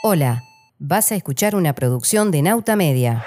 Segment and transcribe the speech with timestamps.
[0.00, 0.44] Hola,
[0.78, 3.24] vas a escuchar una producción de Nauta Media.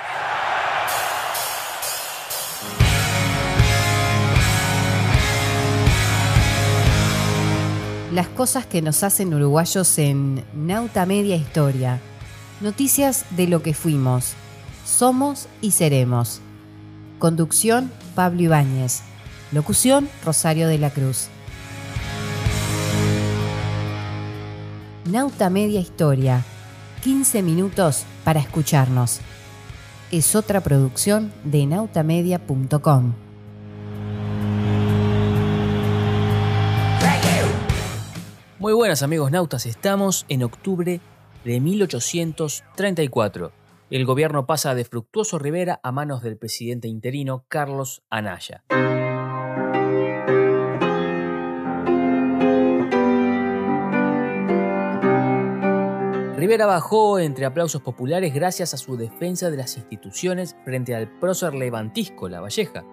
[8.14, 12.00] Las cosas que nos hacen uruguayos en Nauta Media Historia.
[12.62, 14.36] Noticias de lo que fuimos,
[14.86, 16.40] somos y seremos.
[17.20, 19.02] Conducción, Pablo Ibáñez.
[19.52, 21.28] Locución, Rosario de la Cruz.
[25.04, 26.46] Nauta Media Historia.
[27.02, 29.20] 15 minutos para escucharnos.
[30.12, 33.14] Es otra producción de nautamedia.com.
[38.60, 41.02] Muy buenas amigos nautas, estamos en octubre
[41.44, 43.52] de 1834.
[43.90, 48.64] El gobierno pasa de Fructuoso Rivera a manos del presidente interino Carlos Anaya.
[56.42, 61.54] Rivera bajó entre aplausos populares gracias a su defensa de las instituciones frente al prócer
[61.54, 62.84] levantisco La Valleja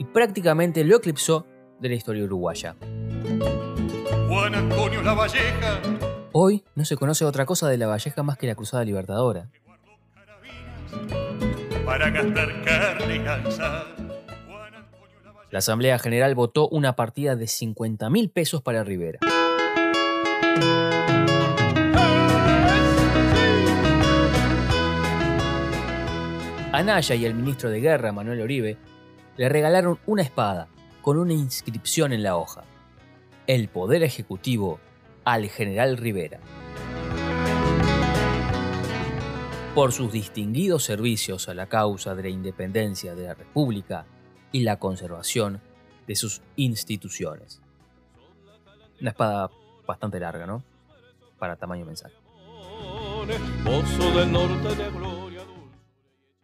[0.00, 1.46] y prácticamente lo eclipsó
[1.78, 2.74] de la historia uruguaya.
[4.26, 5.80] Juan Antonio Lavalleja,
[6.32, 9.48] Hoy no se conoce otra cosa de La Valleja más que la Cruzada Libertadora.
[11.86, 13.20] para gastar carne y.
[15.52, 19.20] La Asamblea General votó una partida de 50 mil pesos para Rivera.
[26.78, 28.76] Anaya y el ministro de Guerra, Manuel Oribe,
[29.36, 30.68] le regalaron una espada
[31.02, 32.62] con una inscripción en la hoja.
[33.48, 34.78] El poder ejecutivo
[35.24, 36.38] al general Rivera.
[39.74, 44.06] Por sus distinguidos servicios a la causa de la independencia de la República
[44.52, 45.60] y la conservación
[46.06, 47.60] de sus instituciones.
[49.00, 49.50] Una espada
[49.84, 50.62] bastante larga, ¿no?
[51.40, 52.14] Para tamaño mensaje.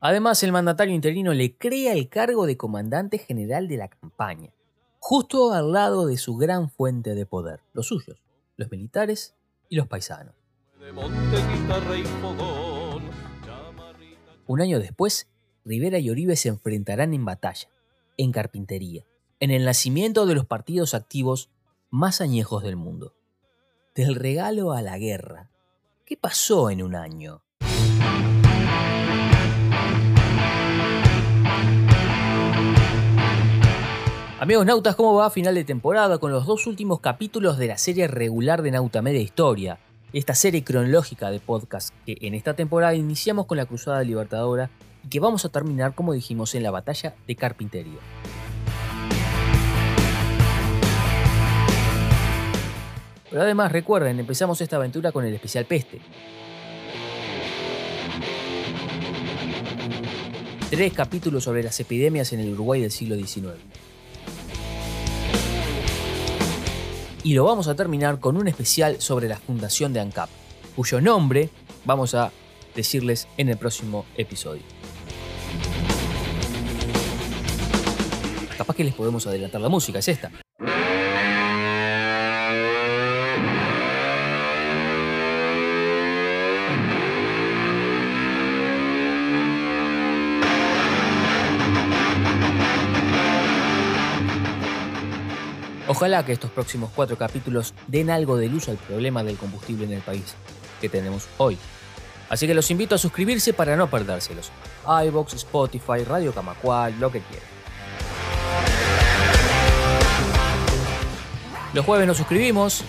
[0.06, 4.52] Además, el mandatario interino le crea el cargo de comandante general de la campaña,
[4.98, 8.22] justo al lado de su gran fuente de poder, los suyos,
[8.58, 9.34] los militares
[9.70, 10.34] y los paisanos.
[14.46, 15.26] Un año después,
[15.64, 17.70] Rivera y Oribe se enfrentarán en batalla,
[18.18, 19.06] en carpintería,
[19.40, 21.48] en el nacimiento de los partidos activos
[21.88, 23.14] más añejos del mundo.
[23.94, 25.48] Del regalo a la guerra.
[26.04, 27.40] ¿Qué pasó en un año?
[34.44, 38.08] Amigos nautas, ¿cómo va final de temporada con los dos últimos capítulos de la serie
[38.08, 39.78] regular de Nauta Media Historia?
[40.12, 44.68] Esta serie cronológica de podcast que en esta temporada iniciamos con la Cruzada Libertadora
[45.02, 47.98] y que vamos a terminar, como dijimos, en la batalla de Carpintería.
[53.30, 56.02] Pero además, recuerden, empezamos esta aventura con el especial Peste.
[60.68, 63.54] Tres capítulos sobre las epidemias en el Uruguay del siglo XIX.
[67.24, 70.28] Y lo vamos a terminar con un especial sobre la fundación de ANCAP,
[70.76, 71.48] cuyo nombre
[71.86, 72.30] vamos a
[72.76, 74.62] decirles en el próximo episodio.
[78.58, 80.43] Capaz que les podemos adelantar la música, es esta.
[95.94, 99.92] Ojalá que estos próximos cuatro capítulos den algo de luz al problema del combustible en
[99.92, 100.34] el país
[100.80, 101.56] que tenemos hoy.
[102.28, 104.50] Así que los invito a suscribirse para no perdérselos.
[105.06, 107.48] iBox, Spotify, Radio Camacual, lo que quieran.
[111.72, 112.82] Los jueves nos suscribimos.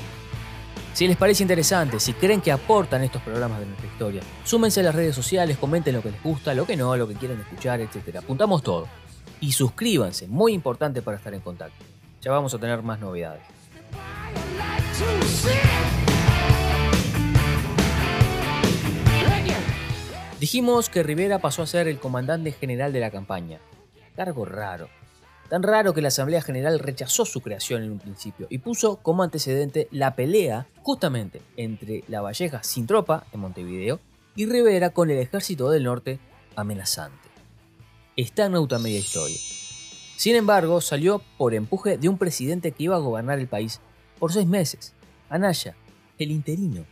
[0.93, 4.83] Si les parece interesante, si creen que aportan estos programas de nuestra historia, súmense a
[4.83, 7.81] las redes sociales, comenten lo que les gusta, lo que no, lo que quieren escuchar,
[7.81, 8.15] etc.
[8.17, 8.87] Apuntamos todo.
[9.41, 11.94] Y suscríbanse, muy importante para estar en contacto.
[12.25, 13.43] Ya vamos a tener más novedades.
[20.39, 23.59] Dijimos que Rivera pasó a ser el comandante general de la campaña.
[24.15, 24.89] Cargo raro.
[25.49, 29.21] Tan raro que la Asamblea General rechazó su creación en un principio y puso como
[29.21, 33.99] antecedente la pelea justamente entre La Valleja sin tropa en Montevideo
[34.35, 36.19] y Rivera con el ejército del norte
[36.55, 37.29] amenazante.
[38.15, 39.37] Está en Nauta Media Historia.
[40.15, 43.81] Sin embargo, salió por empuje de un presidente que iba a gobernar el país
[44.19, 44.93] por seis meses,
[45.29, 45.75] Anaya,
[46.17, 46.85] el interino.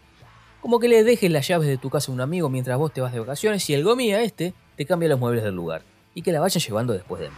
[0.61, 3.01] Como que le dejes las llaves de tu casa a un amigo mientras vos te
[3.01, 5.83] vas de vacaciones y el gomía este te cambia los muebles del lugar
[6.13, 7.33] y que la vayan llevando después de él.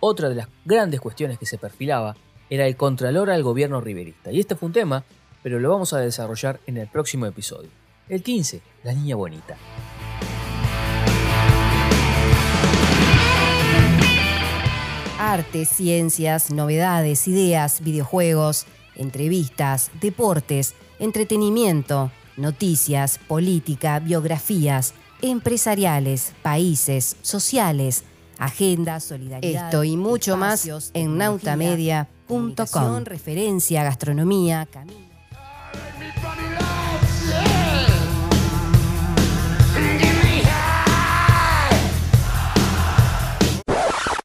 [0.00, 2.16] Otra de las grandes cuestiones que se perfilaba
[2.48, 5.04] era el contralor al gobierno riverista, y este fue un tema
[5.46, 7.70] pero lo vamos a desarrollar en el próximo episodio.
[8.08, 9.56] El 15, la niña bonita.
[15.36, 28.04] Arte, ciencias, novedades, ideas, videojuegos, entrevistas, deportes, entretenimiento, noticias, política, biografías, empresariales, países, sociales,
[28.38, 29.66] agendas, solidaridad.
[29.66, 33.04] Esto y mucho más en nautamedia.com.
[33.04, 35.06] Referencia, gastronomía, camino.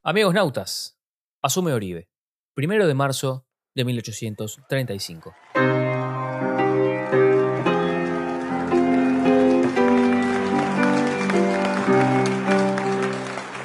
[0.03, 0.97] Amigos nautas,
[1.41, 2.07] asume Oribe,
[2.53, 3.45] primero de marzo
[3.75, 5.33] de 1835.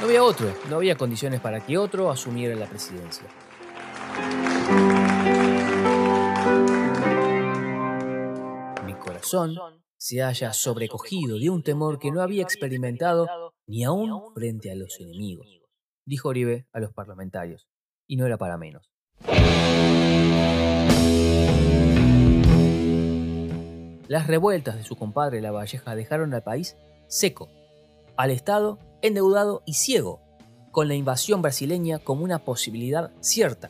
[0.01, 3.27] No había otro, no había condiciones para que otro asumiera la presidencia.
[8.85, 9.55] Mi corazón
[9.99, 14.99] se haya sobrecogido de un temor que no había experimentado ni aún frente a los
[15.01, 15.47] enemigos,
[16.07, 17.69] dijo Oribe a los parlamentarios,
[18.07, 18.91] y no era para menos.
[24.09, 26.77] Las revueltas de su compadre La Valleja dejaron al país
[27.09, 27.49] seco,
[28.17, 30.21] al Estado endeudado y ciego,
[30.71, 33.69] con la invasión brasileña como una posibilidad cierta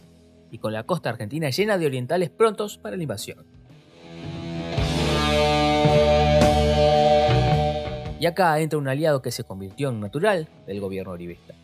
[0.50, 3.46] y con la costa argentina llena de orientales prontos para la invasión.
[8.18, 11.54] Y acá entra un aliado que se convirtió en natural del gobierno oribista,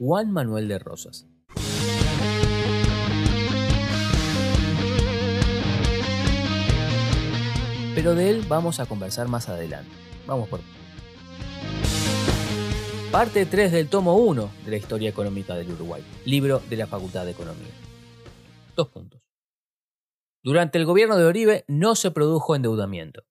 [0.00, 1.26] Juan Manuel de Rosas.
[7.94, 9.90] Pero de él vamos a conversar más adelante.
[10.26, 10.60] Vamos por
[13.12, 17.26] Parte 3 del tomo 1 de la historia económica del Uruguay, libro de la Facultad
[17.26, 17.74] de Economía.
[18.74, 19.20] Dos puntos.
[20.42, 23.24] Durante el gobierno de Oribe no se produjo endeudamiento.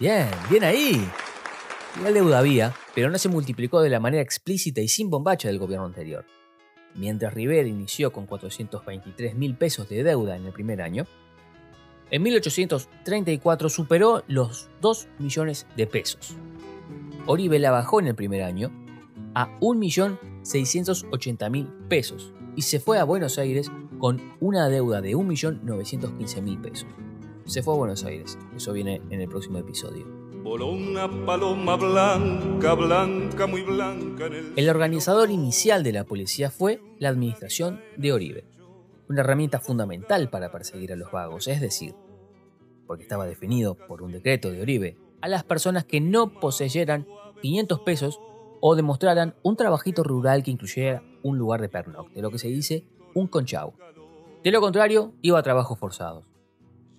[0.00, 1.08] Bien, bien ahí.
[2.02, 5.58] La deuda había, pero no se multiplicó de la manera explícita y sin bombacha del
[5.58, 6.26] gobierno anterior.
[6.94, 11.06] Mientras Rivera inició con 423 mil pesos de deuda en el primer año,
[12.10, 16.36] en 1834 superó los 2 millones de pesos.
[17.26, 18.70] Oribe la bajó en el primer año
[19.34, 26.90] a 1.680.000 pesos y se fue a Buenos Aires con una deuda de 1.915.000 pesos.
[27.46, 30.25] Se fue a Buenos Aires, eso viene en el próximo episodio.
[34.54, 38.44] El organizador inicial de la policía fue la administración de Oribe,
[39.08, 41.96] una herramienta fundamental para perseguir a los vagos, es decir,
[42.86, 47.08] porque estaba definido por un decreto de Oribe, a las personas que no poseyeran
[47.42, 48.20] 500 pesos
[48.60, 52.84] o demostraran un trabajito rural que incluyera un lugar de pernocte, lo que se dice
[53.14, 53.72] un conchau.
[54.44, 56.35] De lo contrario, iba a trabajos forzados.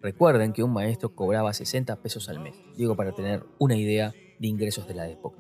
[0.02, 4.48] Recuerden que un maestro cobraba 60 pesos al mes, digo para tener una idea de
[4.48, 5.38] ingresos de la época.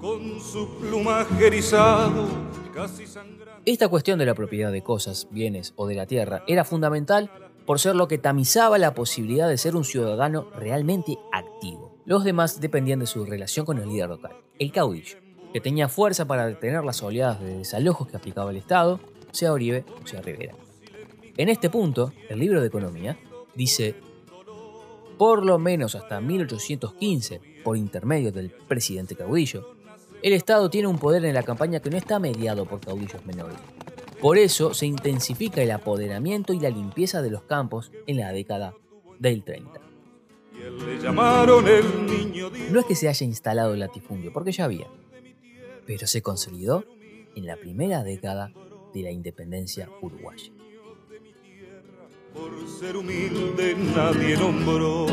[0.00, 2.26] Con su plumaje erizado,
[2.72, 3.04] casi.
[3.66, 7.30] Esta cuestión de la propiedad de cosas, bienes o de la tierra era fundamental
[7.66, 11.98] por ser lo que tamizaba la posibilidad de ser un ciudadano realmente activo.
[12.04, 15.18] Los demás dependían de su relación con el líder local, el caudillo,
[15.52, 19.00] que tenía fuerza para detener las oleadas de desalojos que aplicaba el Estado,
[19.32, 20.54] sea Oribe o sea Rivera.
[21.36, 23.18] En este punto, el libro de economía
[23.54, 23.94] dice,
[25.18, 29.74] por lo menos hasta 1815, por intermedio del presidente caudillo,
[30.22, 33.58] el Estado tiene un poder en la campaña que no está mediado por caudillos menores.
[34.20, 38.74] Por eso se intensifica el apoderamiento y la limpieza de los campos en la década
[39.18, 39.80] del 30.
[40.56, 42.70] Y él le llamaron el niño Dios.
[42.70, 44.86] No es que se haya instalado el latifundio, porque ya había,
[45.86, 46.84] pero se consolidó
[47.36, 48.50] en la primera década
[48.94, 50.53] de la independencia uruguaya.
[52.34, 52.50] Por
[52.80, 55.06] ser humilde nadie nombró.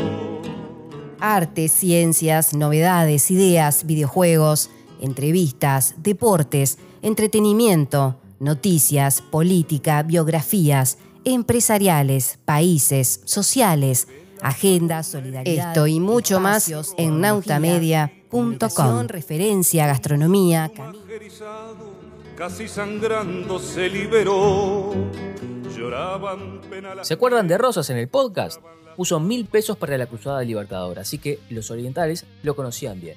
[1.20, 14.08] Arte, ciencias, novedades, ideas, videojuegos, entrevistas, deportes, entretenimiento, noticias, política, biografías, empresariales, países, sociales,
[14.40, 15.68] agendas, solidaridad.
[15.68, 19.06] Esto y mucho más en nautamedia.com.
[19.06, 20.72] Referencia, gastronomía,
[22.36, 24.92] casi sangrando se liberó.
[27.02, 28.62] ¿Se acuerdan de Rosas en el podcast?
[28.96, 33.16] Puso mil pesos para la Cruzada Libertadora, así que los orientales lo conocían bien.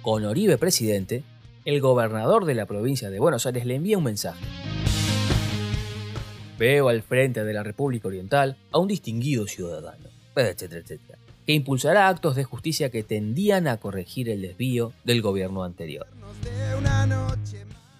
[0.00, 1.22] Con Oribe presidente,
[1.64, 4.44] el gobernador de la provincia de Buenos Aires le envía un mensaje.
[6.58, 12.08] Veo al frente de la República Oriental a un distinguido ciudadano, etcétera, etcétera, que impulsará
[12.08, 16.06] actos de justicia que tendían a corregir el desvío del gobierno anterior.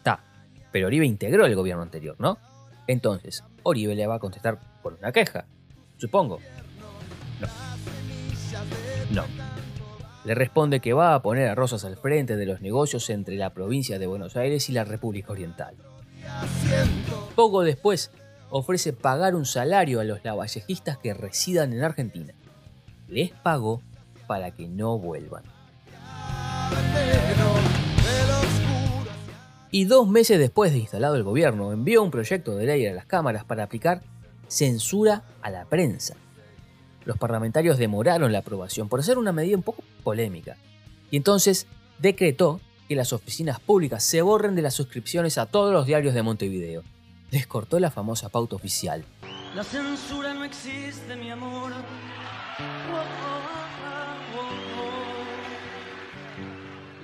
[0.02, 0.24] Ta,
[0.70, 2.38] pero Oribe integró el gobierno anterior, ¿no?
[2.86, 5.46] Entonces, Oribe le va a contestar por una queja,
[5.96, 6.40] supongo.
[9.10, 9.24] No.
[10.24, 13.50] Le responde que va a poner a Rosas al frente de los negocios entre la
[13.50, 15.74] provincia de Buenos Aires y la República Oriental.
[17.34, 18.12] Poco después,
[18.50, 22.34] ofrece pagar un salario a los lavallejistas que residan en Argentina.
[23.08, 23.82] Les pagó
[24.26, 25.42] para que no vuelvan.
[29.74, 33.06] Y dos meses después de instalado el gobierno, envió un proyecto de ley a las
[33.06, 34.02] cámaras para aplicar
[34.46, 36.14] censura a la prensa.
[37.06, 40.58] Los parlamentarios demoraron la aprobación por ser una medida un poco polémica,
[41.10, 41.66] y entonces
[41.98, 46.22] decretó que las oficinas públicas se borren de las suscripciones a todos los diarios de
[46.22, 46.82] Montevideo.
[47.30, 49.06] Les cortó la famosa pauta oficial.
[49.54, 51.72] La censura no existe, mi amor.
[51.72, 51.76] Oh,
[52.92, 53.02] oh,
[54.34, 54.52] oh, oh.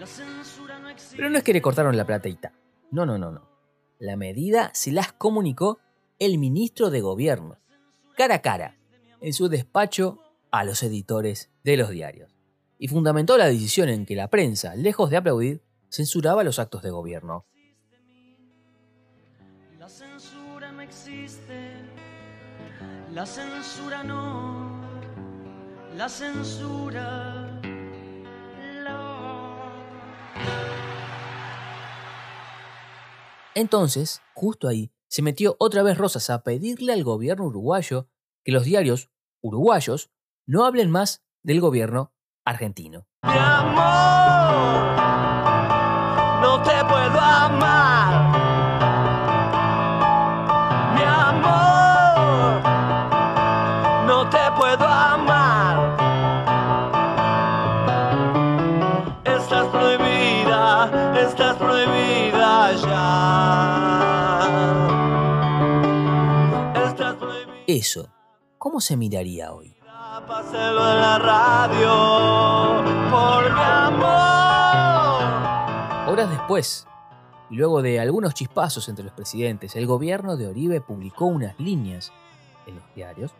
[0.00, 1.16] La censura no existe.
[1.16, 2.52] Pero no es que le cortaron la platita.
[2.90, 3.48] No, no, no, no.
[3.98, 5.80] La medida se las comunicó
[6.18, 7.58] el ministro de Gobierno,
[8.16, 8.78] cara a cara,
[9.20, 10.18] en su despacho
[10.50, 12.34] a los editores de los diarios.
[12.78, 16.90] Y fundamentó la decisión en que la prensa, lejos de aplaudir, censuraba los actos de
[16.90, 17.44] gobierno.
[19.78, 21.72] La censura no existe.
[23.12, 24.80] La censura no.
[25.96, 27.47] La censura.
[33.58, 38.08] Entonces, justo ahí, se metió otra vez Rosas a pedirle al gobierno uruguayo
[38.44, 39.10] que los diarios
[39.40, 40.12] uruguayos
[40.46, 43.08] no hablen más del gobierno argentino.
[43.24, 44.94] Mi amor,
[46.40, 47.77] no te puedo amar.
[67.78, 68.10] Eso,
[68.58, 69.76] ¿cómo se miraría hoy?
[70.26, 75.22] Páselo en la radio por mi amor.
[76.12, 76.88] Horas después,
[77.50, 82.10] y luego de algunos chispazos entre los presidentes, el gobierno de Oribe publicó unas líneas
[82.66, 83.30] en los diarios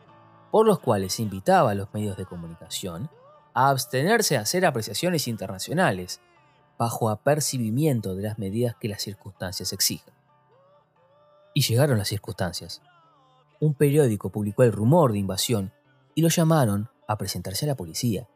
[0.53, 3.11] por los cuales invitaba a los medios de comunicación
[3.55, 6.21] a abstenerse a hacer apreciaciones internacionales
[6.79, 10.15] bajo apercibimiento de las medidas que las circunstancias exigen.
[11.55, 12.83] Y llegaron las circunstancias.
[13.61, 15.73] Un periódico publicó el rumor de invasión
[16.15, 18.29] y lo llamaron a presentarse a la policía.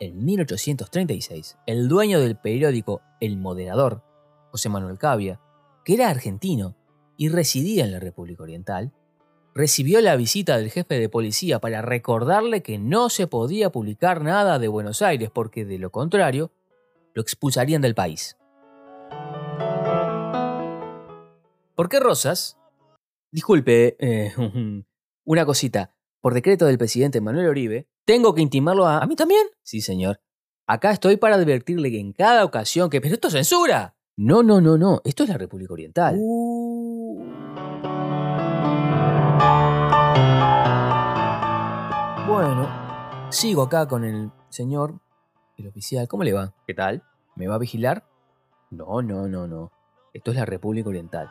[0.00, 4.02] En 1836, el dueño del periódico El Moderador,
[4.50, 5.40] José Manuel Cavia,
[5.84, 6.76] que era argentino
[7.16, 8.92] y residía en la República Oriental,
[9.54, 14.58] recibió la visita del jefe de policía para recordarle que no se podía publicar nada
[14.58, 16.52] de Buenos Aires porque de lo contrario
[17.14, 18.36] lo expulsarían del país.
[21.74, 22.56] ¿Por qué Rosas?
[23.32, 24.34] Disculpe, eh,
[25.24, 25.94] una cosita.
[26.20, 28.98] Por decreto del presidente Manuel Oribe, ¿tengo que intimarlo a...
[28.98, 29.46] ¿A mí también?
[29.62, 30.20] Sí, señor.
[30.66, 33.00] Acá estoy para advertirle que en cada ocasión que...
[33.00, 33.96] ¡Pero esto es censura!
[34.16, 35.00] No, no, no, no.
[35.04, 36.16] Esto es la República Oriental.
[42.28, 42.68] Bueno,
[43.30, 45.00] sigo acá con el señor,
[45.56, 46.06] el oficial.
[46.06, 46.54] ¿Cómo le va?
[46.66, 47.02] ¿Qué tal?
[47.34, 48.06] ¿Me va a vigilar?
[48.70, 49.72] No, no, no, no.
[50.12, 51.30] Esto es la República Oriental.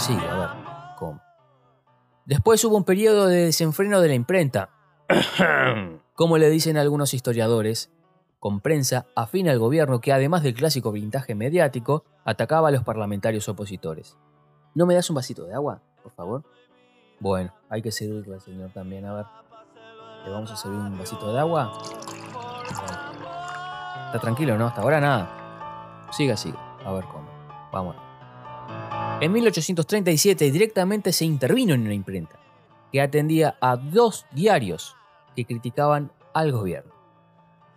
[0.00, 0.48] Sí, a ver,
[0.96, 1.20] ¿cómo?
[2.24, 4.70] Después hubo un periodo de desenfreno de la imprenta.
[6.14, 7.90] Como le dicen algunos historiadores,
[8.38, 13.46] con prensa afín al gobierno que además del clásico vintaje mediático, atacaba a los parlamentarios
[13.50, 14.16] opositores.
[14.74, 16.44] ¿No me das un vasito de agua, por favor?
[17.18, 19.26] Bueno, hay que servirle al señor también, a ver.
[20.24, 21.72] ¿Le vamos a servir un vasito de agua?
[24.06, 24.66] Está tranquilo, ¿no?
[24.66, 26.08] Hasta ahora nada.
[26.10, 26.58] Siga, siga.
[26.86, 27.28] A ver cómo.
[27.70, 28.09] Vamos.
[29.20, 32.36] En 1837 directamente se intervino en una imprenta
[32.90, 34.96] que atendía a dos diarios
[35.36, 36.92] que criticaban al gobierno.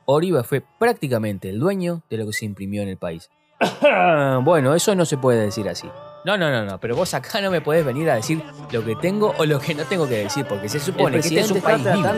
[0.05, 3.29] Oribe fue prácticamente el dueño de lo que se imprimió en el país.
[4.43, 5.89] bueno, eso no se puede decir así.
[6.23, 8.95] No, no, no, no, pero vos acá no me podés venir a decir lo que
[8.95, 11.59] tengo o lo que no tengo que decir, porque se supone que este es un
[11.59, 12.09] país libre.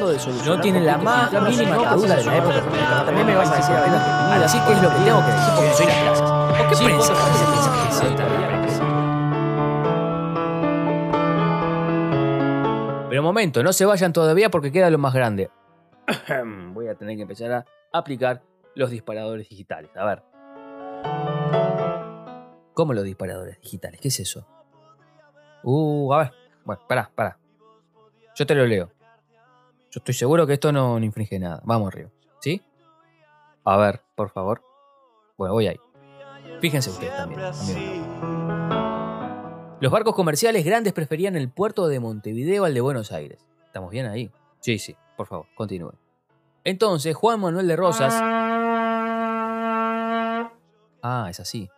[0.45, 2.63] No tiene la más mínima duda de la época.
[3.05, 5.73] También me vas a decir a Así que es lo que tengo que decir porque
[5.73, 6.29] soy las plazas.
[6.29, 8.64] ¿O qué prensa?
[13.25, 15.49] Momento, no se vayan todavía porque queda lo más grande.
[16.73, 18.41] Voy a tener que empezar a aplicar
[18.75, 19.91] los disparadores digitales.
[19.95, 20.23] A ver.
[22.73, 23.99] ¿Cómo los disparadores digitales?
[24.01, 24.45] ¿Qué es eso?
[25.63, 26.31] Uh, a ver.
[26.63, 27.37] Bueno, pará, pará.
[28.35, 28.91] Yo te lo leo.
[29.91, 31.61] Yo estoy seguro que esto no, infringe nada.
[31.63, 32.09] Vamos arriba.
[32.41, 32.61] ¿Sí?
[33.63, 34.61] A ver, por favor.
[35.37, 35.79] Bueno, voy ahí.
[36.59, 37.41] Fíjense ustedes también.
[37.41, 38.74] amigos.
[39.81, 43.45] Los barcos comerciales grandes preferían el puerto de Montevideo al de Buenos Aires.
[43.65, 44.31] ¿Estamos bien ahí?
[44.61, 44.95] Sí, sí.
[45.17, 45.91] Por favor, continúe.
[46.63, 48.13] Entonces, Juan Manuel de Rosas.
[51.03, 51.69] Ah, es así.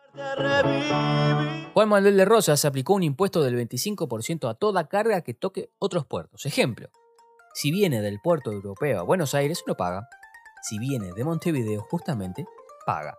[1.73, 6.05] Juan Manuel de Rosas aplicó un impuesto del 25% a toda carga que toque otros
[6.05, 6.45] puertos.
[6.45, 6.89] Ejemplo,
[7.55, 10.07] si viene del puerto europeo a Buenos Aires, no paga.
[10.61, 12.45] Si viene de Montevideo, justamente,
[12.85, 13.17] paga.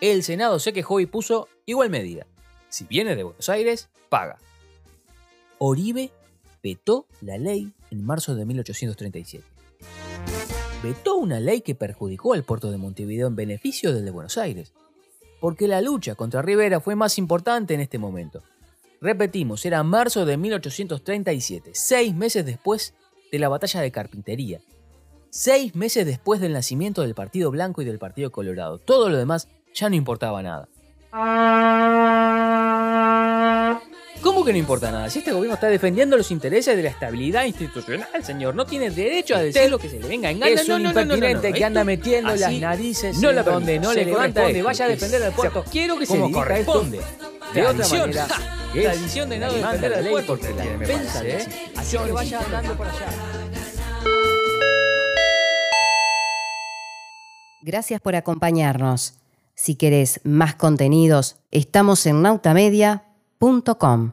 [0.00, 2.26] El Senado se quejó y puso igual medida.
[2.70, 4.38] Si viene de Buenos Aires, paga.
[5.58, 6.10] Oribe
[6.62, 9.44] vetó la ley en marzo de 1837.
[10.82, 14.72] Vetó una ley que perjudicó al puerto de Montevideo en beneficio del de Buenos Aires,
[15.40, 18.42] porque la lucha contra Rivera fue más importante en este momento.
[19.00, 22.94] Repetimos, era marzo de 1837, seis meses después
[23.32, 24.60] de la batalla de Carpintería,
[25.30, 28.78] seis meses después del nacimiento del Partido Blanco y del Partido Colorado.
[28.78, 30.68] Todo lo demás ya no importaba nada.
[34.22, 35.08] ¿Cómo que no importa nada?
[35.10, 39.34] Si este gobierno está defendiendo los intereses de la estabilidad institucional, señor, no tiene derecho
[39.34, 40.52] a decir lo que se le venga en gana.
[40.52, 41.56] Es No, un no, no, no, no, impertinente no.
[41.56, 44.62] que anda metiendo las narices no en la donde no Se le levanta corresponde.
[44.62, 45.64] Vaya a defender al puerto.
[45.70, 47.00] Quiero que se como esto corresponde.
[47.54, 48.26] de otra manera.
[48.74, 51.46] Es tradición de no la defender al puerto, puerto, que tiene, me defensa de ¿eh?
[51.74, 53.06] la Así que vaya andando por allá.
[57.62, 59.19] Gracias por acompañarnos.
[59.62, 64.12] Si querés más contenidos, estamos en nautamedia.com.